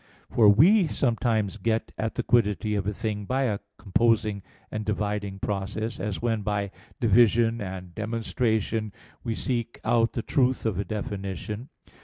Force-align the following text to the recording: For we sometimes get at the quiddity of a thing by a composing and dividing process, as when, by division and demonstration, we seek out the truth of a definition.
For 0.31 0.49
we 0.49 0.87
sometimes 0.87 1.57
get 1.57 1.91
at 1.95 2.15
the 2.15 2.23
quiddity 2.23 2.73
of 2.73 2.87
a 2.87 2.91
thing 2.91 3.25
by 3.25 3.43
a 3.43 3.59
composing 3.77 4.41
and 4.71 4.83
dividing 4.83 5.37
process, 5.37 5.99
as 5.99 6.19
when, 6.19 6.41
by 6.41 6.71
division 6.99 7.61
and 7.61 7.93
demonstration, 7.93 8.93
we 9.23 9.35
seek 9.35 9.79
out 9.85 10.13
the 10.13 10.23
truth 10.23 10.65
of 10.65 10.79
a 10.79 10.83
definition. 10.83 11.69